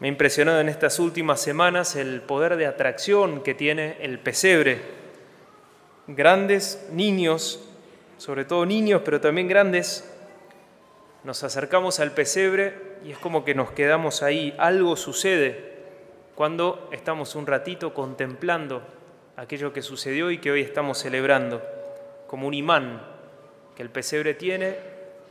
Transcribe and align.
Me 0.00 0.06
ha 0.06 0.10
impresionado 0.10 0.60
en 0.60 0.68
estas 0.68 1.00
últimas 1.00 1.40
semanas 1.40 1.96
el 1.96 2.20
poder 2.22 2.56
de 2.56 2.66
atracción 2.66 3.42
que 3.42 3.54
tiene 3.54 3.96
el 4.00 4.20
pesebre. 4.20 4.80
Grandes 6.06 6.88
niños, 6.92 7.60
sobre 8.16 8.44
todo 8.44 8.64
niños, 8.64 9.02
pero 9.04 9.20
también 9.20 9.48
grandes, 9.48 10.08
nos 11.24 11.42
acercamos 11.42 11.98
al 11.98 12.12
pesebre 12.12 12.74
y 13.04 13.10
es 13.10 13.18
como 13.18 13.44
que 13.44 13.56
nos 13.56 13.72
quedamos 13.72 14.22
ahí. 14.22 14.54
Algo 14.56 14.94
sucede 14.94 15.78
cuando 16.36 16.88
estamos 16.92 17.34
un 17.34 17.48
ratito 17.48 17.92
contemplando 17.92 18.82
aquello 19.36 19.72
que 19.72 19.82
sucedió 19.82 20.30
y 20.30 20.38
que 20.38 20.52
hoy 20.52 20.60
estamos 20.60 20.98
celebrando, 20.98 21.60
como 22.28 22.46
un 22.46 22.54
imán 22.54 23.02
que 23.74 23.82
el 23.82 23.90
pesebre 23.90 24.34
tiene, 24.34 24.76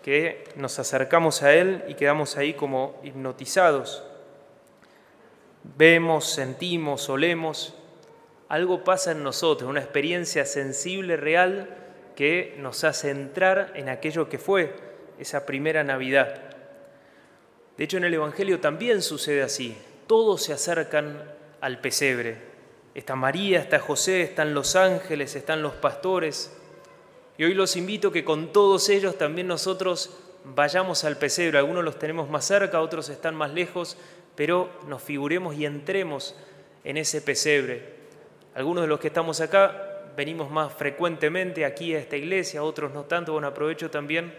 que 0.03 0.43
nos 0.57 0.77
acercamos 0.77 1.41
a 1.41 1.53
él 1.53 1.85
y 1.87 1.93
quedamos 1.93 2.35
ahí 2.35 2.53
como 2.53 2.99
hipnotizados 3.01 4.03
vemos, 5.75 6.29
sentimos, 6.29 7.09
olemos, 7.09 7.73
algo 8.47 8.83
pasa 8.83 9.11
en 9.11 9.23
nosotros, 9.23 9.69
una 9.69 9.81
experiencia 9.81 10.45
sensible, 10.45 11.17
real, 11.17 11.75
que 12.15 12.55
nos 12.59 12.83
hace 12.83 13.11
entrar 13.11 13.73
en 13.75 13.89
aquello 13.89 14.29
que 14.29 14.39
fue 14.39 14.75
esa 15.19 15.45
primera 15.45 15.83
Navidad. 15.83 16.41
De 17.77 17.83
hecho, 17.83 17.97
en 17.97 18.05
el 18.05 18.13
Evangelio 18.13 18.59
también 18.59 19.01
sucede 19.01 19.43
así. 19.43 19.77
Todos 20.07 20.43
se 20.43 20.53
acercan 20.53 21.21
al 21.61 21.79
pesebre. 21.79 22.37
Está 22.95 23.15
María, 23.15 23.59
está 23.59 23.77
José, 23.79 24.23
están 24.23 24.55
los 24.55 24.75
ángeles, 24.75 25.35
están 25.35 25.61
los 25.61 25.73
pastores. 25.73 26.57
Y 27.37 27.43
hoy 27.43 27.53
los 27.53 27.75
invito 27.75 28.11
que 28.11 28.23
con 28.23 28.51
todos 28.51 28.89
ellos 28.89 29.17
también 29.17 29.47
nosotros 29.47 30.17
vayamos 30.43 31.03
al 31.03 31.17
pesebre. 31.17 31.59
Algunos 31.59 31.83
los 31.83 31.99
tenemos 31.99 32.29
más 32.29 32.45
cerca, 32.45 32.81
otros 32.81 33.09
están 33.09 33.35
más 33.35 33.53
lejos, 33.53 33.97
pero 34.37 34.69
nos 34.87 35.01
figuremos 35.01 35.55
y 35.55 35.65
entremos 35.65 36.35
en 36.83 36.95
ese 36.95 37.21
pesebre. 37.21 37.97
Algunos 38.53 38.83
de 38.83 38.87
los 38.87 38.99
que 38.99 39.07
estamos 39.07 39.41
acá 39.41 40.11
venimos 40.15 40.51
más 40.51 40.71
frecuentemente 40.71 41.65
aquí 41.65 41.95
a 41.95 41.99
esta 41.99 42.17
iglesia, 42.17 42.61
otros 42.61 42.93
no 42.93 43.05
tanto. 43.05 43.33
Bueno, 43.33 43.47
aprovecho 43.47 43.89
también 43.89 44.31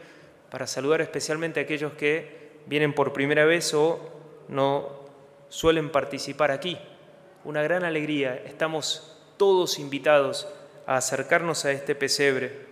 para 0.50 0.68
saludar 0.68 1.00
especialmente 1.00 1.58
a 1.58 1.64
aquellos 1.64 1.94
que 1.94 2.60
vienen 2.66 2.94
por 2.94 3.12
primera 3.12 3.44
vez 3.44 3.74
o 3.74 3.98
no 4.46 4.88
suelen 5.48 5.90
participar 5.90 6.52
aquí. 6.52 6.78
Una 7.42 7.62
gran 7.62 7.82
alegría, 7.82 8.40
estamos 8.46 9.20
todos 9.36 9.80
invitados 9.80 10.46
a 10.86 10.96
acercarnos 10.96 11.64
a 11.64 11.72
este 11.72 11.96
pesebre. 11.96 12.68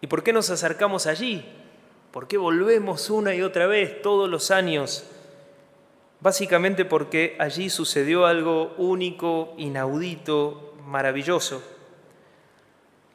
¿Y 0.00 0.06
por 0.06 0.22
qué 0.22 0.32
nos 0.32 0.48
acercamos 0.50 1.08
allí? 1.08 1.44
¿Por 2.12 2.28
qué 2.28 2.38
volvemos 2.38 3.10
una 3.10 3.34
y 3.34 3.42
otra 3.42 3.66
vez 3.66 4.00
todos 4.00 4.30
los 4.30 4.52
años 4.52 5.10
básicamente 6.20 6.84
porque 6.84 7.36
allí 7.38 7.70
sucedió 7.70 8.26
algo 8.26 8.74
único, 8.78 9.54
inaudito, 9.56 10.74
maravilloso. 10.84 11.62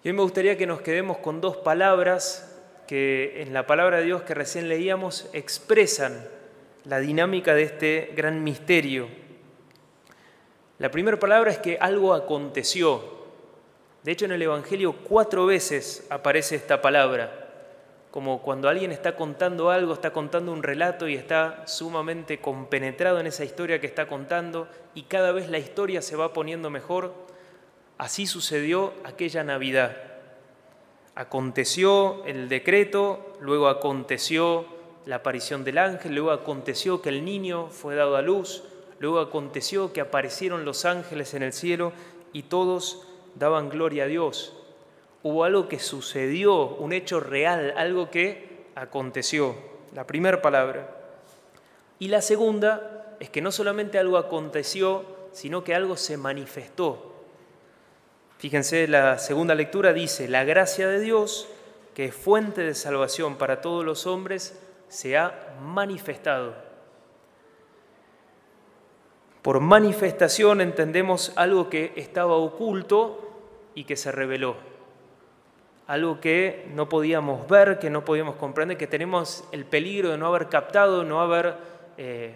Y 0.04 0.10
hoy 0.10 0.14
me 0.14 0.24
gustaría 0.24 0.58
que 0.58 0.68
nos 0.68 0.82
quedemos 0.82 1.18
con 1.18 1.42
dos 1.42 1.58
palabras 1.58 2.48
que 2.88 3.42
en 3.42 3.54
la 3.54 3.68
palabra 3.68 3.98
de 3.98 4.06
Dios 4.06 4.24
que 4.24 4.34
recién 4.34 4.68
leíamos 4.68 5.30
expresan 5.34 6.28
la 6.86 7.00
dinámica 7.00 7.54
de 7.54 7.64
este 7.64 8.12
gran 8.16 8.44
misterio. 8.44 9.08
La 10.80 10.90
primera 10.90 11.20
palabra 11.20 11.52
es 11.52 11.60
que 11.60 11.78
algo 11.80 12.14
aconteció. 12.14 13.22
De 14.04 14.12
hecho, 14.12 14.26
en 14.26 14.32
el 14.32 14.42
Evangelio 14.42 14.94
cuatro 15.04 15.46
veces 15.46 16.08
aparece 16.10 16.56
esta 16.56 16.82
palabra 16.82 17.41
como 18.12 18.42
cuando 18.42 18.68
alguien 18.68 18.92
está 18.92 19.16
contando 19.16 19.72
algo, 19.72 19.94
está 19.94 20.12
contando 20.12 20.52
un 20.52 20.64
relato 20.64 21.08
y 21.08 21.16
está 21.16 21.66
sumamente 21.66 22.40
compenetrado 22.40 23.22
en 23.22 23.28
esa 23.28 23.46
historia 23.46 23.80
que 23.80 23.88
está 23.88 24.08
contando 24.08 24.68
y 24.94 25.04
cada 25.04 25.32
vez 25.32 25.50
la 25.50 25.60
historia 25.60 26.02
se 26.02 26.18
va 26.18 26.34
poniendo 26.34 26.70
mejor, 26.70 27.14
así 27.98 28.28
sucedió 28.28 28.94
aquella 29.06 29.46
Navidad. 29.46 29.96
Aconteció 31.16 32.26
el 32.26 32.50
decreto, 32.50 33.34
luego 33.40 33.70
aconteció 33.70 34.66
la 35.06 35.18
aparición 35.18 35.64
del 35.64 35.78
ángel, 35.78 36.14
luego 36.14 36.32
aconteció 36.32 37.02
que 37.02 37.10
el 37.10 37.24
niño 37.24 37.68
fue 37.70 37.96
dado 37.96 38.18
a 38.18 38.22
luz, 38.22 38.64
luego 39.00 39.22
aconteció 39.22 39.94
que 39.94 40.02
aparecieron 40.02 40.66
los 40.66 40.84
ángeles 40.84 41.34
en 41.34 41.44
el 41.44 41.54
cielo 41.54 41.94
y 42.34 42.44
todos 42.44 43.08
daban 43.36 43.70
gloria 43.70 44.04
a 44.04 44.08
Dios 44.08 44.61
hubo 45.24 45.44
algo 45.44 45.68
que 45.68 45.80
sucedió, 45.80 46.68
un 46.68 46.94
hecho 46.94 47.20
real, 47.20 47.74
algo 47.78 48.10
que 48.10 48.66
aconteció. 48.76 49.56
La 49.94 50.08
primera 50.08 50.42
palabra. 50.42 50.90
Y 52.00 52.08
la 52.08 52.22
segunda 52.22 53.16
es 53.20 53.30
que 53.30 53.42
no 53.42 53.52
solamente 53.52 54.00
algo 54.00 54.18
aconteció, 54.18 55.06
sino 55.32 55.64
que 55.64 55.76
algo 55.76 55.98
se 55.98 56.18
manifestó. 56.18 57.14
Fíjense, 58.40 58.88
la 58.88 59.20
segunda 59.20 59.54
lectura 59.54 59.94
dice, 59.94 60.28
la 60.28 60.44
gracia 60.44 60.88
de 60.88 61.00
Dios, 61.00 61.48
que 61.94 62.06
es 62.06 62.16
fuente 62.16 62.62
de 62.62 62.74
salvación 62.74 63.36
para 63.36 63.62
todos 63.62 63.86
los 63.86 64.08
hombres, 64.08 64.60
se 64.88 65.18
ha 65.18 65.56
manifestado. 65.62 66.56
Por 69.44 69.60
manifestación 69.60 70.62
entendemos 70.62 71.34
algo 71.36 71.70
que 71.70 71.94
estaba 71.96 72.36
oculto 72.36 73.30
y 73.76 73.84
que 73.84 73.96
se 73.96 74.12
reveló 74.12 74.71
algo 75.92 76.22
que 76.22 76.70
no 76.74 76.88
podíamos 76.88 77.50
ver, 77.50 77.78
que 77.78 77.90
no 77.90 78.06
podíamos 78.06 78.38
comprender, 78.38 78.78
que 78.78 78.88
tenemos 78.88 79.44
el 79.52 79.66
peligro 79.66 80.12
de 80.12 80.18
no 80.18 80.26
haber 80.26 80.48
captado, 80.48 81.04
no 81.04 81.20
haber 81.20 81.56
eh, 81.98 82.32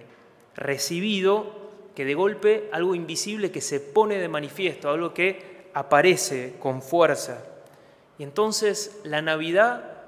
recibido, 0.58 1.54
que 1.96 2.04
de 2.04 2.16
golpe 2.16 2.68
algo 2.74 2.96
invisible 2.96 3.52
que 3.52 3.62
se 3.62 3.80
pone 3.80 4.18
de 4.18 4.28
manifiesto, 4.28 4.90
algo 4.90 5.14
que 5.14 5.70
aparece 5.74 6.56
con 6.60 6.82
fuerza. 6.82 7.46
Y 8.18 8.24
entonces 8.24 9.00
la 9.06 9.22
Navidad, 9.22 10.00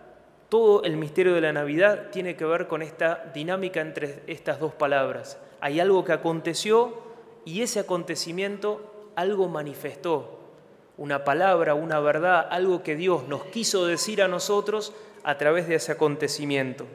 todo 0.49 0.83
el 0.83 0.97
misterio 0.97 1.33
de 1.33 1.39
la 1.39 1.53
Navidad 1.53 2.09
tiene 2.11 2.35
que 2.35 2.43
ver 2.43 2.67
con 2.67 2.81
esta 2.81 3.31
dinámica 3.33 3.79
entre 3.79 4.23
estas 4.27 4.59
dos 4.59 4.73
palabras. 4.73 5.39
Hay 5.61 5.79
algo 5.79 6.03
que 6.03 6.11
aconteció 6.11 7.01
y 7.45 7.61
ese 7.61 7.79
acontecimiento 7.79 9.11
algo 9.15 9.47
manifestó, 9.47 10.36
una 10.97 11.23
palabra, 11.23 11.75
una 11.75 11.99
verdad, 11.99 12.47
algo 12.49 12.83
que 12.83 12.95
Dios 12.95 13.27
nos 13.27 13.45
quiso 13.45 13.85
decir 13.85 14.21
a 14.21 14.27
nosotros 14.27 14.93
a 15.23 15.37
través 15.37 15.67
de 15.67 15.75
ese 15.75 15.91
acontecimiento. 15.91 16.85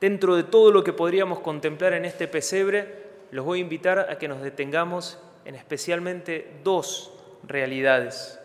Dentro 0.00 0.36
de 0.36 0.42
todo 0.42 0.70
lo 0.72 0.84
que 0.84 0.92
podríamos 0.92 1.40
contemplar 1.40 1.94
en 1.94 2.04
este 2.04 2.28
pesebre, 2.28 3.02
los 3.30 3.44
voy 3.44 3.60
a 3.60 3.62
invitar 3.62 3.98
a 3.98 4.18
que 4.18 4.28
nos 4.28 4.42
detengamos 4.42 5.18
en 5.44 5.54
especialmente 5.54 6.60
dos 6.62 7.12
realidades. 7.44 8.38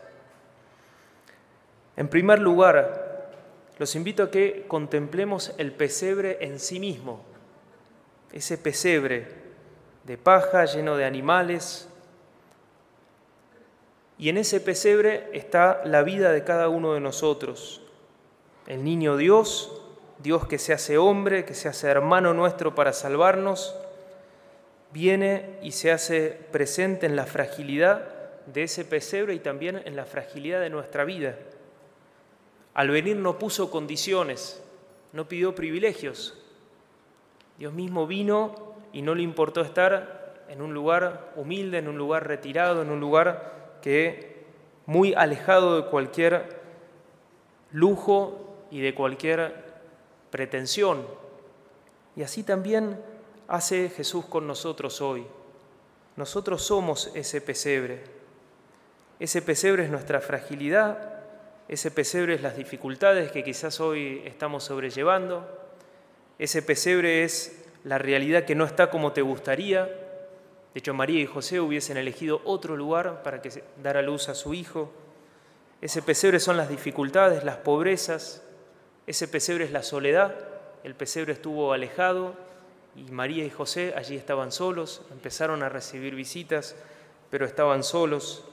En 1.96 2.08
primer 2.08 2.40
lugar, 2.40 3.32
los 3.80 3.96
invito 3.96 4.24
a 4.24 4.32
que 4.32 4.66
contemplemos 4.68 5.54
el 5.58 5.72
pesebre 5.72 6.38
en 6.42 6.60
sí 6.60 6.80
mismo, 6.80 7.22
ese 8.32 8.58
pesebre 8.58 9.28
de 10.04 10.18
paja 10.18 10.66
lleno 10.66 10.96
de 10.96 11.06
animales, 11.06 11.90
y 14.20 14.30
en 14.30 14.38
ese 14.38 14.60
pesebre 14.60 15.30
está 15.34 15.82
la 15.86 16.04
vida 16.04 16.32
de 16.32 16.44
cada 16.44 16.70
uno 16.70 16.94
de 16.94 17.00
nosotros. 17.00 17.82
El 18.66 18.84
niño 18.84 19.16
Dios, 19.16 19.82
Dios 20.20 20.48
que 20.48 20.58
se 20.58 20.74
hace 20.74 20.98
hombre, 20.98 21.46
que 21.46 21.54
se 21.54 21.68
hace 21.68 21.88
hermano 21.88 22.34
nuestro 22.34 22.74
para 22.74 22.94
salvarnos, 22.94 23.76
viene 24.92 25.58
y 25.62 25.72
se 25.72 25.92
hace 25.92 26.38
presente 26.52 27.06
en 27.06 27.16
la 27.16 27.26
fragilidad 27.26 28.08
de 28.48 28.64
ese 28.64 28.86
pesebre 28.86 29.36
y 29.36 29.40
también 29.40 29.82
en 29.86 29.96
la 29.96 30.06
fragilidad 30.06 30.62
de 30.62 30.70
nuestra 30.70 31.04
vida. 31.04 31.36
Al 32.74 32.90
venir 32.90 33.18
no 33.18 33.38
puso 33.38 33.70
condiciones, 33.70 34.62
no 35.14 35.28
pidió 35.28 35.54
privilegios. 35.54 36.38
Dios 37.58 37.74
mismo 37.74 38.08
vino 38.08 38.76
y 38.94 39.02
no 39.02 39.16
le 39.16 39.24
importó 39.24 39.62
estar 39.62 40.46
en 40.50 40.62
un 40.62 40.74
lugar 40.74 41.34
humilde, 41.36 41.80
en 41.80 41.88
un 41.88 41.98
lugar 41.98 42.28
retirado, 42.28 42.82
en 42.82 42.90
un 42.90 43.00
lugar 43.00 43.67
muy 44.86 45.14
alejado 45.14 45.82
de 45.82 45.90
cualquier 45.90 46.62
lujo 47.72 48.66
y 48.72 48.82
de 48.82 48.96
cualquier 48.96 49.54
pretensión. 50.32 51.06
Y 52.16 52.24
así 52.24 52.44
también 52.44 53.00
hace 53.48 53.90
Jesús 53.90 54.26
con 54.26 54.48
nosotros 54.48 55.02
hoy. 55.02 55.26
Nosotros 56.16 56.64
somos 56.64 57.12
ese 57.14 57.42
pesebre. 57.42 58.04
Ese 59.20 59.42
pesebre 59.42 59.84
es 59.84 59.90
nuestra 59.90 60.22
fragilidad, 60.22 61.18
ese 61.68 61.92
pesebre 61.92 62.36
es 62.36 62.42
las 62.42 62.56
dificultades 62.56 63.32
que 63.32 63.44
quizás 63.44 63.80
hoy 63.80 64.22
estamos 64.26 64.64
sobrellevando, 64.64 65.46
ese 66.40 66.62
pesebre 66.62 67.24
es 67.24 67.66
la 67.84 67.98
realidad 67.98 68.46
que 68.46 68.54
no 68.54 68.64
está 68.64 68.92
como 68.92 69.14
te 69.14 69.24
gustaría, 69.24 69.90
de 70.78 70.80
hecho, 70.80 70.94
María 70.94 71.20
y 71.20 71.26
José 71.26 71.60
hubiesen 71.60 71.98
elegido 71.98 72.40
otro 72.46 72.78
lugar 72.78 73.24
para 73.24 73.42
que 73.42 73.64
dar 73.82 73.98
a 73.98 74.04
luz 74.04 74.30
a 74.30 74.36
su 74.36 74.54
hijo. 74.54 74.92
Ese 75.82 76.04
pesebre 76.04 76.40
son 76.40 76.56
las 76.56 76.70
dificultades, 76.70 77.44
las 77.44 77.58
pobrezas. 77.58 78.44
Ese 79.08 79.28
pesebre 79.28 79.64
es 79.64 79.72
la 79.72 79.82
soledad. 79.82 80.36
El 80.84 80.94
pesebre 80.94 81.34
estuvo 81.34 81.74
alejado 81.74 82.36
y 82.96 83.10
María 83.12 83.44
y 83.44 83.50
José 83.50 83.96
allí 83.98 84.18
estaban 84.18 84.52
solos, 84.52 85.02
empezaron 85.12 85.64
a 85.64 85.70
recibir 85.70 86.14
visitas, 86.14 86.76
pero 87.32 87.48
estaban 87.48 87.84
solos. 87.84 88.46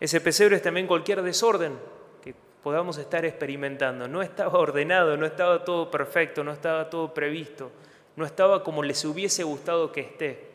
Ese 0.00 0.20
pesebre 0.20 0.56
es 0.56 0.62
también 0.62 0.86
cualquier 0.86 1.22
desorden 1.22 1.78
que 2.22 2.34
podamos 2.62 2.98
estar 2.98 3.24
experimentando. 3.24 4.06
No 4.06 4.20
estaba 4.20 4.58
ordenado, 4.58 5.16
no 5.16 5.24
estaba 5.24 5.64
todo 5.64 5.90
perfecto, 5.90 6.44
no 6.44 6.52
estaba 6.52 6.90
todo 6.90 7.14
previsto, 7.14 7.70
no 8.16 8.26
estaba 8.26 8.62
como 8.62 8.82
les 8.82 9.02
hubiese 9.06 9.44
gustado 9.44 9.92
que 9.92 10.02
esté. 10.02 10.51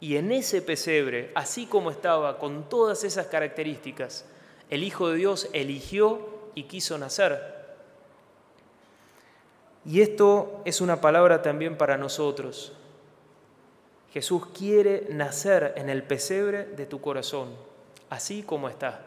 Y 0.00 0.16
en 0.16 0.30
ese 0.30 0.62
pesebre, 0.62 1.32
así 1.34 1.66
como 1.66 1.90
estaba, 1.90 2.38
con 2.38 2.68
todas 2.68 3.04
esas 3.04 3.26
características, 3.26 4.24
el 4.70 4.84
Hijo 4.84 5.08
de 5.08 5.16
Dios 5.16 5.48
eligió 5.52 6.50
y 6.54 6.64
quiso 6.64 6.98
nacer. 6.98 7.58
Y 9.84 10.02
esto 10.02 10.60
es 10.64 10.80
una 10.80 11.00
palabra 11.00 11.42
también 11.42 11.76
para 11.76 11.96
nosotros. 11.96 12.72
Jesús 14.12 14.46
quiere 14.46 15.06
nacer 15.10 15.74
en 15.76 15.88
el 15.88 16.02
pesebre 16.02 16.64
de 16.64 16.86
tu 16.86 17.00
corazón, 17.00 17.50
así 18.10 18.42
como 18.42 18.68
está. 18.68 19.02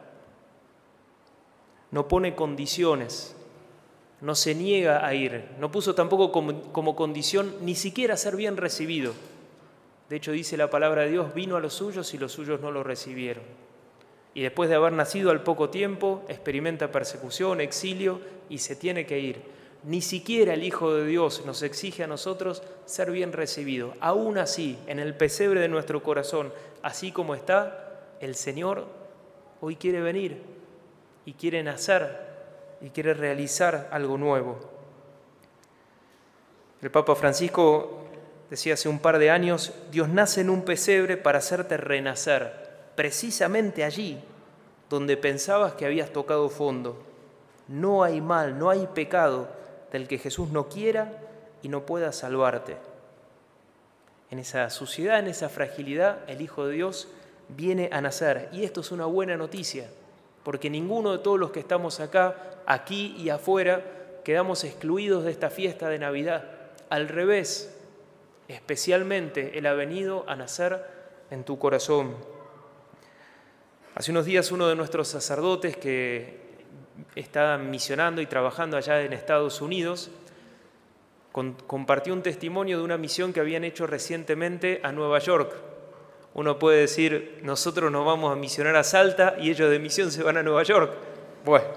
No 1.91 2.07
pone 2.07 2.35
condiciones, 2.35 3.35
no 4.21 4.35
se 4.35 4.55
niega 4.55 5.05
a 5.05 5.13
ir, 5.13 5.49
no 5.59 5.71
puso 5.71 5.95
tampoco 5.95 6.31
como, 6.31 6.95
condición 6.95 7.55
ni 7.61 7.75
siquiera 7.75 8.15
ser 8.15 8.35
bien 8.35 8.57
recibido. 8.57 9.13
De 10.11 10.17
hecho, 10.17 10.33
dice 10.33 10.57
la 10.57 10.69
palabra 10.69 11.03
de 11.03 11.11
Dios, 11.11 11.33
vino 11.33 11.55
a 11.55 11.61
los 11.61 11.73
suyos 11.73 12.13
y 12.13 12.17
los 12.17 12.33
suyos 12.33 12.59
no 12.59 12.69
lo 12.69 12.83
recibieron. 12.83 13.45
Y 14.33 14.41
después 14.41 14.69
de 14.69 14.75
haber 14.75 14.91
nacido 14.91 15.31
al 15.31 15.41
poco 15.41 15.69
tiempo, 15.69 16.25
experimenta 16.27 16.91
persecución, 16.91 17.61
exilio 17.61 18.19
y 18.49 18.57
se 18.57 18.75
tiene 18.75 19.05
que 19.05 19.19
ir. 19.19 19.41
Ni 19.85 20.01
siquiera 20.01 20.53
el 20.53 20.65
Hijo 20.65 20.93
de 20.93 21.05
Dios 21.05 21.45
nos 21.45 21.63
exige 21.63 22.03
a 22.03 22.07
nosotros 22.07 22.61
ser 22.83 23.09
bien 23.09 23.31
recibido. 23.31 23.93
Aún 24.01 24.37
así, 24.37 24.77
en 24.85 24.99
el 24.99 25.15
pesebre 25.15 25.61
de 25.61 25.69
nuestro 25.69 26.03
corazón, 26.03 26.51
así 26.81 27.13
como 27.13 27.33
está, 27.33 28.17
el 28.19 28.35
Señor 28.35 28.87
hoy 29.61 29.77
quiere 29.77 30.01
venir 30.01 30.41
y 31.23 31.35
quiere 31.35 31.63
nacer 31.63 32.19
y 32.81 32.89
quiere 32.89 33.13
realizar 33.13 33.87
algo 33.93 34.17
nuevo. 34.17 34.59
El 36.81 36.91
Papa 36.91 37.15
Francisco 37.15 38.00
decía 38.51 38.73
hace 38.75 38.89
un 38.89 38.99
par 38.99 39.17
de 39.17 39.31
años, 39.31 39.73
Dios 39.91 40.09
nace 40.09 40.41
en 40.41 40.49
un 40.49 40.63
pesebre 40.63 41.15
para 41.17 41.39
hacerte 41.39 41.77
renacer, 41.77 42.51
precisamente 42.95 43.85
allí 43.85 44.21
donde 44.89 45.15
pensabas 45.15 45.73
que 45.73 45.85
habías 45.85 46.11
tocado 46.11 46.49
fondo. 46.49 47.01
No 47.69 48.03
hay 48.03 48.19
mal, 48.19 48.59
no 48.59 48.69
hay 48.69 48.87
pecado 48.93 49.47
del 49.93 50.05
que 50.05 50.17
Jesús 50.17 50.49
no 50.49 50.67
quiera 50.67 51.13
y 51.63 51.69
no 51.69 51.85
pueda 51.85 52.11
salvarte. 52.11 52.75
En 54.29 54.37
esa 54.37 54.69
suciedad, 54.69 55.19
en 55.19 55.27
esa 55.27 55.47
fragilidad, 55.47 56.19
el 56.27 56.41
Hijo 56.41 56.67
de 56.67 56.73
Dios 56.73 57.07
viene 57.47 57.89
a 57.93 58.01
nacer. 58.01 58.49
Y 58.51 58.65
esto 58.65 58.81
es 58.81 58.91
una 58.91 59.05
buena 59.05 59.37
noticia, 59.37 59.87
porque 60.43 60.69
ninguno 60.69 61.13
de 61.13 61.19
todos 61.19 61.39
los 61.39 61.51
que 61.51 61.61
estamos 61.61 62.01
acá, 62.01 62.35
aquí 62.65 63.15
y 63.17 63.29
afuera, 63.29 63.81
quedamos 64.25 64.65
excluidos 64.65 65.23
de 65.23 65.31
esta 65.31 65.49
fiesta 65.49 65.87
de 65.87 65.99
Navidad. 65.99 66.43
Al 66.89 67.07
revés, 67.07 67.77
especialmente 68.51 69.57
Él 69.57 69.65
ha 69.65 69.73
venido 69.73 70.25
a 70.27 70.35
nacer 70.35 70.85
en 71.29 71.43
tu 71.43 71.57
corazón. 71.57 72.15
Hace 73.95 74.11
unos 74.11 74.25
días 74.25 74.51
uno 74.51 74.67
de 74.67 74.75
nuestros 74.75 75.07
sacerdotes 75.07 75.75
que 75.75 76.39
está 77.15 77.57
misionando 77.57 78.21
y 78.21 78.25
trabajando 78.25 78.77
allá 78.77 79.01
en 79.01 79.13
Estados 79.13 79.61
Unidos, 79.61 80.11
compartió 81.31 82.13
un 82.13 82.21
testimonio 82.21 82.77
de 82.77 82.83
una 82.83 82.97
misión 82.97 83.33
que 83.33 83.39
habían 83.39 83.63
hecho 83.63 83.87
recientemente 83.87 84.81
a 84.83 84.91
Nueva 84.91 85.19
York. 85.19 85.53
Uno 86.33 86.59
puede 86.59 86.81
decir, 86.81 87.39
nosotros 87.43 87.91
nos 87.91 88.05
vamos 88.05 88.31
a 88.31 88.35
misionar 88.35 88.75
a 88.75 88.83
Salta 88.83 89.35
y 89.39 89.49
ellos 89.49 89.69
de 89.69 89.79
misión 89.79 90.11
se 90.11 90.23
van 90.23 90.37
a 90.37 90.43
Nueva 90.43 90.63
York. 90.63 90.93
Bueno, 91.43 91.67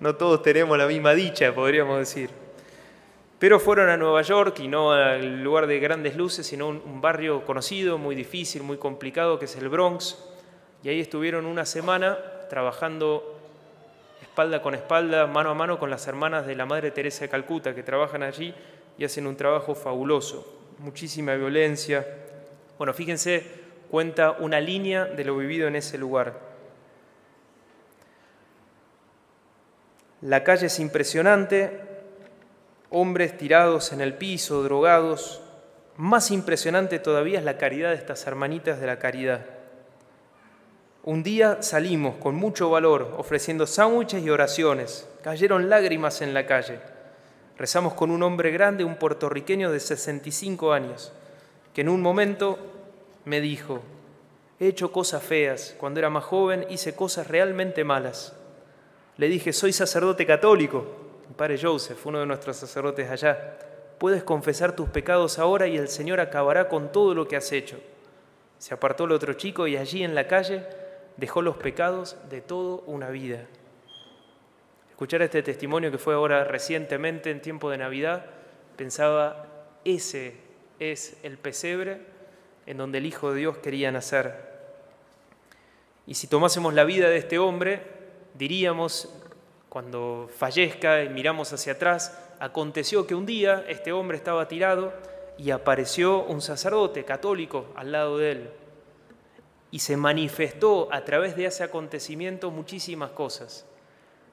no 0.00 0.16
todos 0.16 0.42
tenemos 0.42 0.76
la 0.76 0.86
misma 0.86 1.14
dicha, 1.14 1.54
podríamos 1.54 1.98
decir. 1.98 2.41
Pero 3.42 3.58
fueron 3.58 3.88
a 3.88 3.96
Nueva 3.96 4.22
York 4.22 4.60
y 4.60 4.68
no 4.68 4.92
al 4.92 5.42
lugar 5.42 5.66
de 5.66 5.80
grandes 5.80 6.14
luces, 6.14 6.46
sino 6.46 6.68
un, 6.68 6.76
un 6.76 7.00
barrio 7.00 7.44
conocido, 7.44 7.98
muy 7.98 8.14
difícil, 8.14 8.62
muy 8.62 8.76
complicado, 8.76 9.40
que 9.40 9.46
es 9.46 9.56
el 9.56 9.68
Bronx. 9.68 10.16
Y 10.84 10.90
ahí 10.90 11.00
estuvieron 11.00 11.46
una 11.46 11.66
semana 11.66 12.16
trabajando 12.48 13.40
espalda 14.20 14.62
con 14.62 14.76
espalda, 14.76 15.26
mano 15.26 15.50
a 15.50 15.54
mano 15.54 15.80
con 15.80 15.90
las 15.90 16.06
hermanas 16.06 16.46
de 16.46 16.54
la 16.54 16.66
Madre 16.66 16.92
Teresa 16.92 17.22
de 17.22 17.30
Calcuta 17.30 17.74
que 17.74 17.82
trabajan 17.82 18.22
allí 18.22 18.54
y 18.96 19.04
hacen 19.04 19.26
un 19.26 19.36
trabajo 19.36 19.74
fabuloso. 19.74 20.60
Muchísima 20.78 21.34
violencia. 21.34 22.06
Bueno, 22.78 22.94
fíjense, 22.94 23.44
cuenta 23.90 24.30
una 24.38 24.60
línea 24.60 25.06
de 25.06 25.24
lo 25.24 25.36
vivido 25.36 25.66
en 25.66 25.74
ese 25.74 25.98
lugar. 25.98 26.38
La 30.20 30.44
calle 30.44 30.66
es 30.66 30.78
impresionante, 30.78 31.90
hombres 32.92 33.36
tirados 33.36 33.92
en 33.92 34.00
el 34.00 34.14
piso, 34.14 34.62
drogados. 34.62 35.40
Más 35.96 36.30
impresionante 36.30 36.98
todavía 36.98 37.38
es 37.38 37.44
la 37.44 37.58
caridad 37.58 37.90
de 37.90 37.96
estas 37.96 38.26
hermanitas 38.26 38.78
de 38.80 38.86
la 38.86 38.98
caridad. 38.98 39.44
Un 41.02 41.22
día 41.22 41.62
salimos 41.62 42.16
con 42.16 42.36
mucho 42.36 42.70
valor 42.70 43.14
ofreciendo 43.18 43.66
sándwiches 43.66 44.22
y 44.22 44.30
oraciones. 44.30 45.08
Cayeron 45.22 45.68
lágrimas 45.68 46.20
en 46.20 46.34
la 46.34 46.46
calle. 46.46 46.78
Rezamos 47.58 47.94
con 47.94 48.10
un 48.10 48.22
hombre 48.22 48.50
grande, 48.50 48.84
un 48.84 48.96
puertorriqueño 48.96 49.72
de 49.72 49.80
65 49.80 50.72
años, 50.72 51.12
que 51.74 51.80
en 51.80 51.88
un 51.88 52.02
momento 52.02 52.58
me 53.24 53.40
dijo, 53.40 53.80
he 54.60 54.68
hecho 54.68 54.92
cosas 54.92 55.22
feas, 55.22 55.74
cuando 55.78 55.98
era 55.98 56.10
más 56.10 56.24
joven 56.24 56.66
hice 56.68 56.94
cosas 56.94 57.26
realmente 57.26 57.84
malas. 57.84 58.34
Le 59.16 59.28
dije, 59.28 59.52
soy 59.52 59.72
sacerdote 59.72 60.26
católico, 60.26 60.86
padre 61.34 61.58
Joseph, 61.60 62.04
uno 62.06 62.20
de 62.20 62.26
nuestros 62.26 62.56
sacerdotes 62.56 63.10
allá. 63.10 63.58
Puedes 63.98 64.24
confesar 64.24 64.74
tus 64.74 64.88
pecados 64.88 65.38
ahora 65.38 65.66
y 65.66 65.76
el 65.76 65.88
Señor 65.88 66.20
acabará 66.20 66.68
con 66.68 66.90
todo 66.90 67.14
lo 67.14 67.28
que 67.28 67.36
has 67.36 67.52
hecho. 67.52 67.78
Se 68.58 68.74
apartó 68.74 69.04
el 69.04 69.12
otro 69.12 69.32
chico 69.34 69.66
y 69.66 69.76
allí 69.76 70.02
en 70.02 70.14
la 70.14 70.26
calle 70.26 70.66
dejó 71.16 71.42
los 71.42 71.56
pecados 71.56 72.16
de 72.28 72.40
toda 72.40 72.82
una 72.86 73.10
vida. 73.10 73.46
Escuchar 74.90 75.22
este 75.22 75.42
testimonio 75.42 75.90
que 75.90 75.98
fue 75.98 76.14
ahora 76.14 76.44
recientemente 76.44 77.30
en 77.30 77.42
tiempo 77.42 77.70
de 77.70 77.78
Navidad, 77.78 78.26
pensaba, 78.76 79.46
ese 79.84 80.36
es 80.78 81.16
el 81.22 81.38
pesebre 81.38 82.00
en 82.66 82.76
donde 82.76 82.98
el 82.98 83.06
Hijo 83.06 83.32
de 83.32 83.40
Dios 83.40 83.58
quería 83.58 83.90
nacer. 83.90 84.52
Y 86.06 86.14
si 86.14 86.26
tomásemos 86.26 86.74
la 86.74 86.84
vida 86.84 87.08
de 87.08 87.16
este 87.16 87.38
hombre, 87.38 87.82
diríamos, 88.34 89.12
cuando 89.72 90.28
fallezca 90.36 91.02
y 91.02 91.08
miramos 91.08 91.50
hacia 91.54 91.72
atrás, 91.72 92.14
aconteció 92.38 93.06
que 93.06 93.14
un 93.14 93.24
día 93.24 93.64
este 93.68 93.90
hombre 93.90 94.18
estaba 94.18 94.46
tirado 94.46 94.92
y 95.38 95.50
apareció 95.50 96.24
un 96.24 96.42
sacerdote 96.42 97.06
católico 97.06 97.68
al 97.74 97.90
lado 97.90 98.18
de 98.18 98.32
él 98.32 98.50
y 99.70 99.78
se 99.78 99.96
manifestó 99.96 100.92
a 100.92 101.06
través 101.06 101.36
de 101.36 101.46
ese 101.46 101.64
acontecimiento 101.64 102.50
muchísimas 102.50 103.12
cosas. 103.12 103.64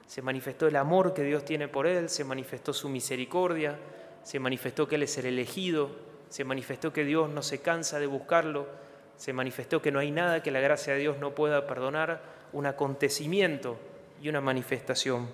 Se 0.08 0.22
manifestó 0.22 0.68
el 0.68 0.76
amor 0.76 1.14
que 1.14 1.24
Dios 1.24 1.46
tiene 1.46 1.70
por 1.70 1.88
él, 1.88 2.10
se 2.10 2.26
manifestó 2.26 2.74
su 2.74 2.90
misericordia, 2.90 3.80
se 4.24 4.40
manifestó 4.40 4.90
que 4.90 4.96
él 4.96 5.04
es 5.04 5.18
el 5.20 5.28
elegido, 5.28 5.90
se 6.28 6.44
manifestó 6.44 6.92
que 6.92 7.06
Dios 7.06 7.30
no 7.30 7.44
se 7.44 7.62
cansa 7.62 7.98
de 7.98 8.08
buscarlo, 8.08 8.68
se 9.16 9.32
manifestó 9.32 9.82
que 9.82 9.94
no 9.94 10.00
hay 10.00 10.12
nada 10.12 10.44
que 10.44 10.52
la 10.52 10.60
gracia 10.60 10.96
de 10.96 11.00
Dios 11.00 11.18
no 11.18 11.34
pueda 11.34 11.66
perdonar, 11.66 12.22
un 12.52 12.66
acontecimiento 12.66 13.78
y 14.22 14.30
una 14.30 14.42
manifestación. 14.42 15.28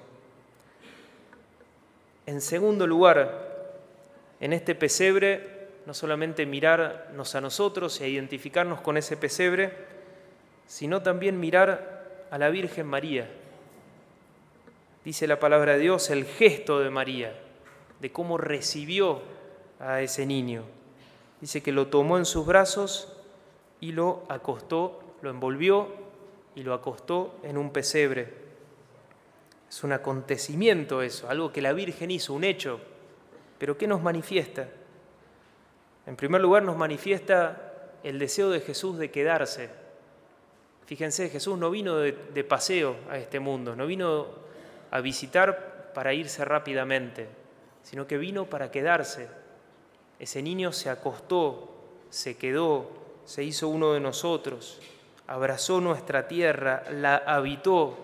En 2.26 2.42
segundo 2.42 2.88
lugar, 2.88 3.56
en 4.40 4.54
este 4.54 4.76
pesebre, 4.76 5.68
no 5.86 5.94
solamente 5.94 6.46
mirarnos 6.46 7.36
a 7.36 7.42
nosotros 7.42 8.02
e 8.02 8.10
identificarnos 8.10 8.82
con 8.82 8.98
ese 8.98 9.18
pesebre, 9.18 9.72
sino 10.68 11.02
también 11.04 11.40
mirar 11.40 12.26
a 12.32 12.38
la 12.38 12.50
Virgen 12.50 12.88
María. 12.88 13.30
Dice 15.04 15.28
la 15.28 15.40
palabra 15.40 15.74
de 15.74 15.80
Dios 15.80 16.10
el 16.10 16.26
gesto 16.26 16.80
de 16.80 16.90
María, 16.90 17.36
de 18.02 18.12
cómo 18.12 18.40
recibió 18.40 19.22
a 19.80 20.02
ese 20.02 20.26
niño. 20.26 20.64
Dice 21.42 21.62
que 21.62 21.72
lo 21.72 21.88
tomó 21.88 22.18
en 22.18 22.26
sus 22.26 22.46
brazos 22.46 23.16
y 23.80 23.92
lo 23.92 24.24
acostó, 24.30 25.04
lo 25.22 25.30
envolvió 25.30 25.90
y 26.56 26.64
lo 26.64 26.74
acostó 26.74 27.36
en 27.44 27.58
un 27.58 27.72
pesebre. 27.72 28.45
Es 29.70 29.84
un 29.84 29.92
acontecimiento 29.92 31.02
eso, 31.02 31.30
algo 31.30 31.52
que 31.52 31.62
la 31.62 31.74
Virgen 31.74 32.12
hizo, 32.12 32.34
un 32.34 32.44
hecho. 32.44 32.80
Pero 33.58 33.78
¿qué 33.78 33.88
nos 33.88 34.02
manifiesta? 34.02 34.68
En 36.06 36.16
primer 36.16 36.42
lugar 36.42 36.64
nos 36.64 36.78
manifiesta 36.78 37.90
el 38.04 38.20
deseo 38.20 38.50
de 38.50 38.62
Jesús 38.62 38.98
de 38.98 39.10
quedarse, 39.10 39.70
Fíjense, 40.86 41.30
Jesús 41.30 41.58
no 41.58 41.72
vino 41.72 41.98
de, 41.98 42.44
paseo 42.44 42.96
a 43.10 43.18
este 43.18 43.40
mundo, 43.40 43.76
no 43.76 43.88
vino 43.88 44.28
a 44.92 45.02
visitar 45.02 45.92
para 45.96 46.14
irse 46.14 46.46
rápidamente, 46.46 47.28
sino 47.82 48.06
que 48.06 48.18
vino 48.18 48.46
para 48.46 48.70
quedarse. 48.70 49.28
Ese 50.20 50.44
niño 50.44 50.72
se 50.72 50.92
acostó, 50.92 51.74
se 52.12 52.38
quedó, 52.38 52.92
se 53.26 53.44
hizo 53.44 53.68
uno 53.68 53.94
de 53.94 54.00
nosotros, 54.00 54.80
abrazó 55.26 55.82
nuestra 55.82 56.28
tierra, 56.28 56.84
la 56.92 57.18
habitó, 57.18 57.98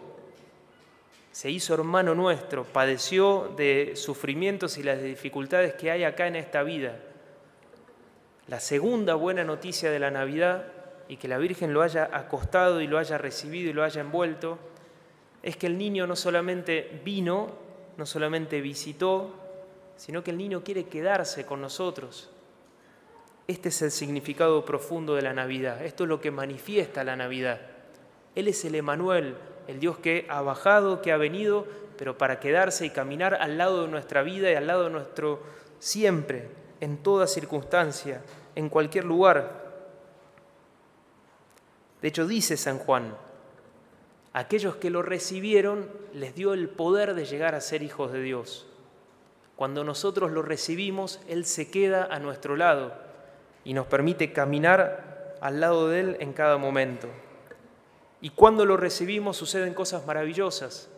se 1.31 1.49
hizo 1.49 1.73
hermano 1.73 2.13
nuestro, 2.13 2.65
padeció 2.65 3.53
de 3.55 3.93
sufrimientos 3.95 4.77
y 4.77 4.83
las 4.83 5.01
dificultades 5.01 5.73
que 5.75 5.89
hay 5.89 6.03
acá 6.03 6.27
en 6.27 6.35
esta 6.35 6.63
vida. 6.63 6.97
La 8.47 8.59
segunda 8.59 9.15
buena 9.15 9.43
noticia 9.43 9.89
de 9.91 9.99
la 9.99 10.11
Navidad, 10.11 10.65
y 11.07 11.17
que 11.17 11.27
la 11.27 11.37
Virgen 11.37 11.73
lo 11.73 11.81
haya 11.81 12.09
acostado 12.13 12.81
y 12.81 12.87
lo 12.87 12.97
haya 12.97 13.17
recibido 13.17 13.69
y 13.69 13.73
lo 13.73 13.83
haya 13.83 14.01
envuelto, 14.01 14.57
es 15.43 15.57
que 15.57 15.67
el 15.67 15.77
niño 15.77 16.05
no 16.07 16.15
solamente 16.15 17.01
vino, 17.03 17.51
no 17.97 18.05
solamente 18.05 18.61
visitó, 18.61 19.33
sino 19.95 20.23
que 20.23 20.31
el 20.31 20.37
niño 20.37 20.63
quiere 20.63 20.85
quedarse 20.85 21.45
con 21.45 21.61
nosotros. 21.61 22.29
Este 23.47 23.69
es 23.69 23.81
el 23.81 23.91
significado 23.91 24.63
profundo 24.63 25.15
de 25.15 25.21
la 25.21 25.33
Navidad, 25.33 25.83
esto 25.83 26.03
es 26.03 26.09
lo 26.09 26.21
que 26.21 26.31
manifiesta 26.31 27.03
la 27.03 27.15
Navidad. 27.15 27.59
Él 28.35 28.47
es 28.47 28.63
el 28.65 28.75
Emanuel, 28.75 29.35
el 29.71 29.79
Dios 29.79 29.97
que 29.97 30.25
ha 30.29 30.41
bajado, 30.41 31.01
que 31.01 31.11
ha 31.11 31.17
venido, 31.17 31.65
pero 31.97 32.17
para 32.17 32.39
quedarse 32.39 32.85
y 32.85 32.89
caminar 32.89 33.35
al 33.35 33.57
lado 33.57 33.83
de 33.83 33.87
nuestra 33.87 34.21
vida 34.21 34.51
y 34.51 34.55
al 34.55 34.67
lado 34.67 34.85
de 34.85 34.89
nuestro 34.89 35.41
siempre, 35.79 36.49
en 36.79 36.97
toda 36.97 37.27
circunstancia, 37.27 38.21
en 38.55 38.69
cualquier 38.69 39.05
lugar. 39.05 39.61
De 42.01 42.07
hecho, 42.07 42.27
dice 42.27 42.57
San 42.57 42.79
Juan, 42.79 43.15
aquellos 44.33 44.75
que 44.75 44.89
lo 44.89 45.01
recibieron 45.01 45.89
les 46.13 46.35
dio 46.35 46.53
el 46.53 46.69
poder 46.69 47.13
de 47.13 47.25
llegar 47.25 47.55
a 47.55 47.61
ser 47.61 47.83
hijos 47.83 48.11
de 48.11 48.21
Dios. 48.21 48.67
Cuando 49.55 49.83
nosotros 49.83 50.31
lo 50.31 50.41
recibimos, 50.41 51.21
Él 51.27 51.45
se 51.45 51.69
queda 51.69 52.05
a 52.05 52.19
nuestro 52.19 52.55
lado 52.55 52.93
y 53.63 53.73
nos 53.73 53.85
permite 53.85 54.33
caminar 54.33 55.37
al 55.39 55.59
lado 55.59 55.87
de 55.87 55.99
Él 55.99 56.17
en 56.19 56.33
cada 56.33 56.57
momento. 56.57 57.07
Y 58.21 58.29
cuando 58.29 58.65
lo 58.65 58.77
recibimos 58.77 59.37
suceden 59.37 59.73
cosas 59.73 60.05
maravillosas. 60.05 60.89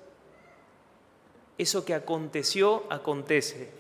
Eso 1.58 1.86
que 1.86 1.94
aconteció, 1.94 2.84
acontece. 2.90 3.72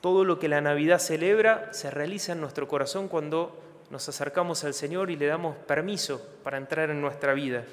Todo 0.00 0.24
lo 0.24 0.38
que 0.38 0.48
la 0.48 0.60
Navidad 0.60 0.98
celebra 0.98 1.72
se 1.72 1.90
realiza 1.90 2.32
en 2.32 2.40
nuestro 2.40 2.68
corazón 2.68 3.08
cuando 3.08 3.58
nos 3.90 4.08
acercamos 4.08 4.64
al 4.64 4.74
Señor 4.74 5.10
y 5.10 5.16
le 5.16 5.26
damos 5.26 5.56
permiso 5.56 6.20
para 6.42 6.58
entrar 6.58 6.90
en 6.90 7.00
nuestra 7.00 7.34
vida. 7.34 7.64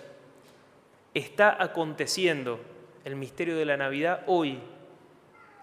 Está 1.14 1.62
aconteciendo 1.62 2.60
el 3.06 3.16
misterio 3.16 3.58
de 3.58 3.66
la 3.66 3.78
Navidad 3.78 4.24
hoy. 4.28 4.60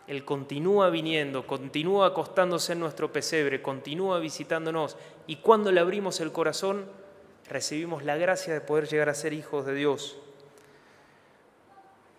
Él 0.06 0.24
continúa 0.24 0.88
viniendo, 0.90 1.46
continúa 1.46 2.08
acostándose 2.08 2.72
en 2.72 2.80
nuestro 2.80 3.12
pesebre, 3.12 3.60
continúa 3.60 4.18
visitándonos 4.18 4.96
y 5.26 5.36
cuando 5.36 5.72
le 5.72 5.80
abrimos 5.80 6.20
el 6.20 6.32
corazón, 6.32 6.86
recibimos 7.48 8.04
la 8.04 8.16
gracia 8.16 8.52
de 8.52 8.60
poder 8.60 8.88
llegar 8.88 9.08
a 9.08 9.14
ser 9.14 9.32
hijos 9.32 9.66
de 9.66 9.74
Dios. 9.74 10.18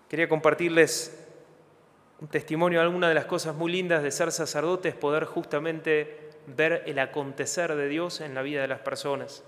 Quería 0.10 0.30
compartirles 0.30 1.26
un 2.20 2.28
testimonio, 2.30 2.82
alguna 2.82 3.10
de 3.10 3.14
las 3.14 3.26
cosas 3.26 3.56
muy 3.56 3.72
lindas 3.72 4.02
de 4.02 4.12
ser 4.12 4.32
sacerdote 4.32 4.90
es 4.90 4.96
poder 4.96 5.26
justamente 5.26 6.32
ver 6.48 6.84
el 6.86 6.98
acontecer 7.00 7.76
de 7.76 7.88
Dios 7.88 8.22
en 8.22 8.34
la 8.34 8.42
vida 8.42 8.62
de 8.62 8.68
las 8.68 8.80
personas. 8.80 9.44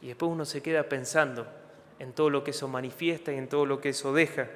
Y 0.00 0.08
después 0.08 0.32
uno 0.32 0.44
se 0.44 0.62
queda 0.62 0.84
pensando 0.84 1.46
en 1.98 2.12
todo 2.12 2.30
lo 2.30 2.42
que 2.42 2.50
eso 2.50 2.68
manifiesta 2.68 3.32
y 3.32 3.36
en 3.36 3.48
todo 3.48 3.66
lo 3.66 3.80
que 3.80 3.90
eso 3.90 4.12
deja. 4.12 4.48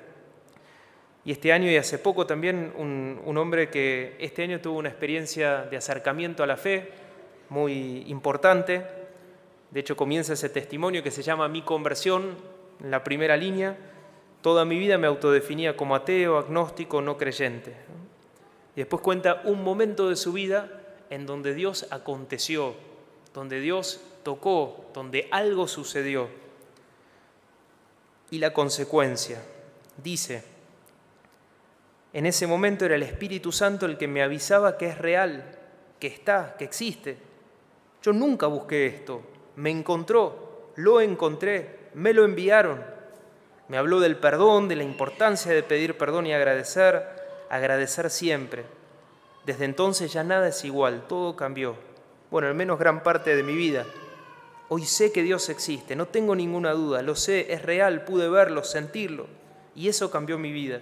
Y 1.25 1.33
este 1.33 1.53
año 1.53 1.71
y 1.71 1.77
hace 1.77 1.99
poco 1.99 2.27
también 2.27 2.73
un, 2.77 3.21
un 3.25 3.39
hombre 3.39 3.69
que 3.69 4.17
este 4.19 4.43
año 4.43 4.61
tuvo 4.61 4.79
una 4.79 4.89
experiencia 4.89 5.63
de 5.63 5.77
acercamiento 5.77 6.43
a 6.43 6.47
la 6.47 6.57
fe 6.57 6.91
muy 7.51 8.05
importante, 8.09 8.87
de 9.71 9.81
hecho, 9.81 9.97
comienza 9.97 10.33
ese 10.33 10.49
testimonio 10.49 11.03
que 11.03 11.13
se 11.13 11.23
llama 11.23 11.49
Mi 11.49 11.63
conversión, 11.63 12.37
en 12.83 12.91
la 12.91 13.05
primera 13.05 13.37
línea. 13.37 13.77
Toda 14.43 14.65
mi 14.65 14.79
vida 14.79 14.99
me 14.99 15.07
autodefinía 15.07 15.77
como 15.77 15.95
ateo, 15.95 16.39
agnóstico, 16.39 17.01
no 17.03 17.17
creyente. 17.17 17.75
Y 18.75 18.81
después 18.81 19.03
cuenta 19.03 19.43
un 19.45 19.63
momento 19.63 20.09
de 20.09 20.17
su 20.17 20.33
vida 20.33 20.97
en 21.11 21.27
donde 21.27 21.55
Dios 21.55 21.87
aconteció, 21.91 22.75
donde 23.33 23.61
Dios 23.61 24.01
tocó, 24.25 24.87
donde 24.93 25.29
algo 25.31 25.69
sucedió. 25.69 26.29
Y 28.31 28.39
la 28.39 28.53
consecuencia, 28.53 29.43
dice, 30.03 30.43
en 32.13 32.27
ese 32.27 32.47
momento 32.47 32.85
era 32.85 32.97
el 32.97 33.03
Espíritu 33.03 33.53
Santo 33.53 33.87
el 33.87 33.99
que 33.99 34.09
me 34.09 34.23
avisaba 34.23 34.77
que 34.79 34.87
es 34.87 34.99
real, 34.99 35.59
que 36.01 36.09
está, 36.09 36.57
que 36.59 36.65
existe. 36.65 37.19
Yo 38.03 38.13
nunca 38.13 38.47
busqué 38.47 38.87
esto, 38.87 39.23
me 39.61 39.71
encontró, 39.71 40.73
lo 40.77 41.03
encontré, 41.03 41.91
me 41.93 42.15
lo 42.15 42.25
enviaron. 42.25 42.83
Me 43.69 43.77
habló 43.77 44.01
del 44.01 44.17
perdón, 44.17 44.69
de 44.69 44.77
la 44.77 44.85
importancia 44.85 45.53
de 45.53 45.63
pedir 45.63 45.99
perdón 45.99 46.27
y 46.27 46.33
agradecer, 46.33 47.05
agradecer 47.51 48.09
siempre. 48.09 48.65
Desde 49.45 49.67
entonces 49.67 50.15
ya 50.15 50.25
nada 50.25 50.49
es 50.49 50.65
igual, 50.65 51.05
todo 51.07 51.37
cambió. 51.37 51.77
Bueno, 52.31 52.49
al 52.49 52.55
menos 52.55 52.79
gran 52.79 53.03
parte 53.03 53.37
de 53.37 53.43
mi 53.43 53.55
vida. 53.55 53.85
Hoy 54.71 54.87
sé 54.87 55.13
que 55.13 55.23
Dios 55.23 55.51
existe, 55.51 55.95
no 55.95 56.07
tengo 56.07 56.35
ninguna 56.35 56.73
duda, 56.73 57.03
lo 57.03 57.15
sé, 57.15 57.53
es 57.53 57.61
real, 57.61 58.05
pude 58.05 58.31
verlo, 58.31 58.65
sentirlo. 58.65 59.27
Y 59.75 59.89
eso 59.89 60.11
cambió 60.11 60.39
mi 60.39 60.53
vida. 60.53 60.81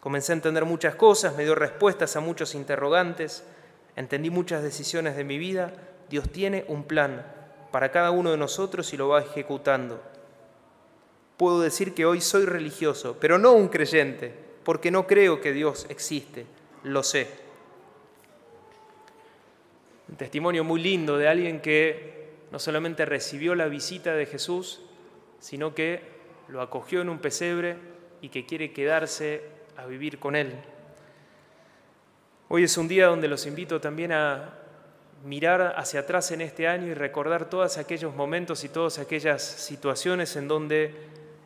Comencé 0.00 0.32
a 0.32 0.34
entender 0.34 0.66
muchas 0.66 0.94
cosas, 0.94 1.34
me 1.36 1.44
dio 1.44 1.54
respuestas 1.54 2.16
a 2.16 2.20
muchos 2.20 2.54
interrogantes, 2.54 3.44
entendí 3.96 4.28
muchas 4.28 4.62
decisiones 4.62 5.16
de 5.16 5.24
mi 5.24 5.38
vida. 5.38 5.72
Dios 6.10 6.28
tiene 6.30 6.66
un 6.68 6.84
plan 6.84 7.37
para 7.70 7.90
cada 7.90 8.10
uno 8.10 8.30
de 8.30 8.36
nosotros 8.36 8.92
y 8.92 8.96
lo 8.96 9.08
va 9.08 9.20
ejecutando. 9.20 10.00
Puedo 11.36 11.60
decir 11.60 11.94
que 11.94 12.06
hoy 12.06 12.20
soy 12.20 12.44
religioso, 12.44 13.16
pero 13.20 13.38
no 13.38 13.52
un 13.52 13.68
creyente, 13.68 14.34
porque 14.64 14.90
no 14.90 15.06
creo 15.06 15.40
que 15.40 15.52
Dios 15.52 15.86
existe, 15.88 16.46
lo 16.82 17.02
sé. 17.02 17.28
Un 20.08 20.16
testimonio 20.16 20.64
muy 20.64 20.80
lindo 20.80 21.16
de 21.18 21.28
alguien 21.28 21.60
que 21.60 22.30
no 22.50 22.58
solamente 22.58 23.04
recibió 23.04 23.54
la 23.54 23.68
visita 23.68 24.14
de 24.14 24.26
Jesús, 24.26 24.80
sino 25.38 25.74
que 25.74 26.00
lo 26.48 26.62
acogió 26.62 27.02
en 27.02 27.10
un 27.10 27.18
pesebre 27.18 27.76
y 28.20 28.30
que 28.30 28.46
quiere 28.46 28.72
quedarse 28.72 29.42
a 29.76 29.86
vivir 29.86 30.18
con 30.18 30.34
él. 30.34 30.54
Hoy 32.48 32.64
es 32.64 32.76
un 32.78 32.88
día 32.88 33.06
donde 33.06 33.28
los 33.28 33.46
invito 33.46 33.80
también 33.80 34.12
a 34.12 34.54
mirar 35.24 35.74
hacia 35.76 36.00
atrás 36.00 36.30
en 36.30 36.40
este 36.40 36.68
año 36.68 36.86
y 36.86 36.94
recordar 36.94 37.48
todos 37.48 37.78
aquellos 37.78 38.14
momentos 38.14 38.64
y 38.64 38.68
todas 38.68 38.98
aquellas 38.98 39.42
situaciones 39.42 40.36
en 40.36 40.48
donde 40.48 40.94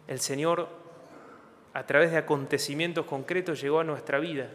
el 0.08 0.20
Señor, 0.20 0.68
a 1.72 1.86
través 1.86 2.10
de 2.10 2.18
acontecimientos 2.18 3.06
concretos, 3.06 3.60
llegó 3.60 3.80
a 3.80 3.84
nuestra 3.84 4.18
vida. 4.18 4.48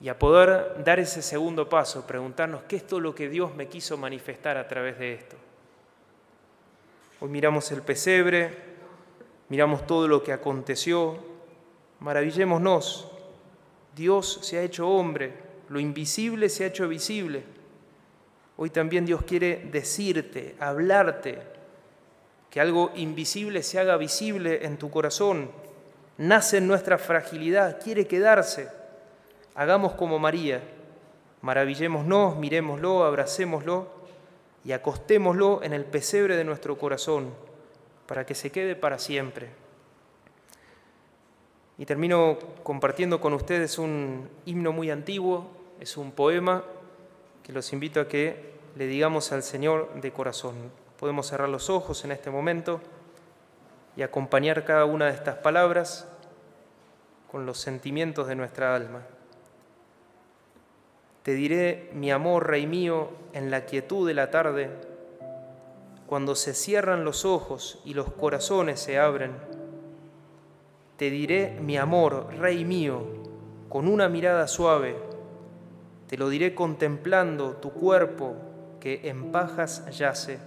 Y 0.00 0.08
a 0.08 0.18
poder 0.18 0.84
dar 0.84 1.00
ese 1.00 1.22
segundo 1.22 1.68
paso, 1.68 2.06
preguntarnos 2.06 2.62
qué 2.64 2.76
es 2.76 2.86
todo 2.86 3.00
lo 3.00 3.14
que 3.14 3.28
Dios 3.28 3.54
me 3.54 3.68
quiso 3.68 3.96
manifestar 3.96 4.58
a 4.58 4.68
través 4.68 4.98
de 4.98 5.14
esto. 5.14 5.36
Hoy 7.20 7.30
miramos 7.30 7.72
el 7.72 7.80
pesebre, 7.80 8.50
miramos 9.48 9.86
todo 9.86 10.06
lo 10.06 10.22
que 10.22 10.32
aconteció, 10.32 11.16
maravillémonos. 12.00 13.10
Dios 13.94 14.40
se 14.42 14.58
ha 14.58 14.62
hecho 14.62 14.86
hombre, 14.86 15.45
lo 15.68 15.80
invisible 15.80 16.48
se 16.48 16.64
ha 16.64 16.68
hecho 16.68 16.88
visible. 16.88 17.44
Hoy 18.56 18.70
también 18.70 19.04
Dios 19.04 19.22
quiere 19.22 19.68
decirte, 19.70 20.54
hablarte, 20.60 21.38
que 22.50 22.60
algo 22.60 22.90
invisible 22.94 23.62
se 23.62 23.78
haga 23.78 23.96
visible 23.96 24.64
en 24.64 24.78
tu 24.78 24.90
corazón. 24.90 25.50
Nace 26.18 26.58
en 26.58 26.66
nuestra 26.66 26.96
fragilidad, 26.96 27.82
quiere 27.82 28.06
quedarse. 28.06 28.68
Hagamos 29.54 29.92
como 29.92 30.18
María, 30.18 30.62
maravillémonos, 31.42 32.36
miremoslo, 32.36 33.04
abracémoslo 33.04 33.88
y 34.64 34.72
acostémoslo 34.72 35.62
en 35.62 35.74
el 35.74 35.84
pesebre 35.84 36.36
de 36.36 36.44
nuestro 36.44 36.78
corazón 36.78 37.34
para 38.06 38.24
que 38.24 38.34
se 38.34 38.50
quede 38.50 38.74
para 38.74 38.98
siempre. 38.98 39.48
Y 41.78 41.84
termino 41.84 42.38
compartiendo 42.62 43.20
con 43.20 43.34
ustedes 43.34 43.78
un 43.78 44.28
himno 44.46 44.72
muy 44.72 44.90
antiguo, 44.90 45.55
es 45.80 45.96
un 45.96 46.12
poema 46.12 46.64
que 47.42 47.52
los 47.52 47.72
invito 47.72 48.00
a 48.00 48.08
que 48.08 48.54
le 48.76 48.86
digamos 48.86 49.32
al 49.32 49.42
Señor 49.42 50.00
de 50.00 50.12
corazón. 50.12 50.54
Podemos 50.98 51.26
cerrar 51.26 51.48
los 51.48 51.70
ojos 51.70 52.04
en 52.04 52.12
este 52.12 52.30
momento 52.30 52.80
y 53.96 54.02
acompañar 54.02 54.64
cada 54.64 54.84
una 54.84 55.06
de 55.06 55.12
estas 55.12 55.36
palabras 55.36 56.06
con 57.30 57.46
los 57.46 57.58
sentimientos 57.58 58.26
de 58.26 58.34
nuestra 58.34 58.74
alma. 58.74 59.02
Te 61.22 61.34
diré, 61.34 61.90
mi 61.92 62.10
amor, 62.10 62.48
Rey 62.48 62.66
mío, 62.66 63.10
en 63.32 63.50
la 63.50 63.64
quietud 63.64 64.06
de 64.06 64.14
la 64.14 64.30
tarde, 64.30 64.70
cuando 66.06 66.34
se 66.34 66.54
cierran 66.54 67.04
los 67.04 67.24
ojos 67.24 67.80
y 67.84 67.94
los 67.94 68.12
corazones 68.12 68.78
se 68.78 68.98
abren 68.98 69.32
te 70.96 71.10
diré 71.10 71.58
mi 71.60 71.76
amor, 71.76 72.28
Rey 72.38 72.64
mío, 72.64 73.02
con 73.68 73.86
una 73.86 74.08
mirada 74.08 74.48
suave, 74.48 74.96
Te 76.08 76.16
lo 76.16 76.28
diré 76.28 76.54
contemplando 76.54 77.56
tu 77.56 77.72
cuerpo 77.72 78.34
que 78.80 79.08
en 79.08 79.32
pajas 79.32 79.84
yace. 79.90 80.38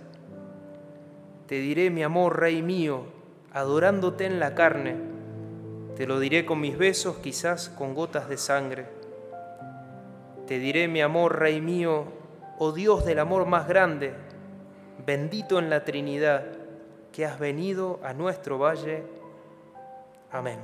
Te 1.48 1.56
diré 1.56 1.90
mi 1.90 2.04
amor, 2.04 2.40
Rey 2.40 2.62
mío, 2.62 3.04
adorándote 3.52 4.26
en 4.26 4.40
la 4.40 4.56
carne. 4.56 4.96
Te 5.96 6.08
lo 6.08 6.20
diré 6.20 6.46
con 6.46 6.62
mis 6.62 6.78
besos, 6.78 7.18
quizás 7.18 7.70
con 7.70 7.94
gotas 7.94 8.30
de 8.30 8.38
sangre. 8.38 8.86
Te 10.48 10.60
diré 10.60 10.88
mi 10.88 11.02
amor, 11.02 11.40
Rey 11.40 11.60
mío, 11.60 12.06
oh 12.58 12.72
Dios 12.72 13.06
del 13.06 13.20
amor 13.20 13.46
más 13.46 13.68
grande, 13.68 14.14
bendito 15.06 15.60
en 15.60 15.70
la 15.70 15.84
Trinidad, 15.84 16.46
que 17.12 17.26
has 17.26 17.40
venido 17.40 18.00
a 18.04 18.14
nuestro 18.14 18.58
valle. 18.58 19.04
Amén. 20.32 20.60